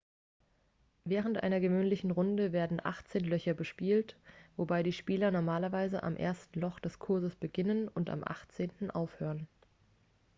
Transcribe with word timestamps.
während 1.03 1.43
einer 1.43 1.59
gewöhnlichen 1.59 2.09
runde 2.09 2.51
werden 2.53 2.83
achtzehn 2.83 3.23
löcher 3.23 3.53
bespielt 3.53 4.17
wobei 4.57 4.81
die 4.81 4.93
spieler 4.93 5.29
normalerweise 5.29 6.01
am 6.01 6.15
ersten 6.15 6.59
loch 6.59 6.79
des 6.79 6.97
kurses 6.97 7.35
beginnen 7.35 7.87
und 7.87 8.09
am 8.09 8.23
achtzehnten 8.23 8.89
aufhören 8.89 9.47